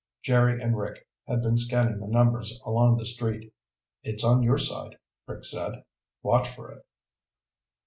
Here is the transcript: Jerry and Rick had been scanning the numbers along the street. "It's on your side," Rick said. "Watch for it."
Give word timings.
Jerry 0.23 0.59
and 0.59 0.75
Rick 0.75 1.07
had 1.27 1.43
been 1.43 1.59
scanning 1.59 1.99
the 1.99 2.07
numbers 2.07 2.59
along 2.65 2.95
the 2.97 3.05
street. 3.05 3.53
"It's 4.01 4.23
on 4.23 4.41
your 4.41 4.57
side," 4.57 4.97
Rick 5.27 5.45
said. 5.45 5.83
"Watch 6.23 6.55
for 6.55 6.71
it." 6.71 6.83